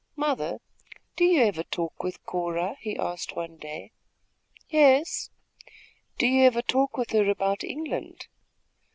[0.15, 0.57] "Mother,
[1.15, 3.91] do you ever talk with Cora?" he asked one day.
[4.67, 5.29] "Yes."
[6.17, 8.25] "Do you ever talk with her about England?"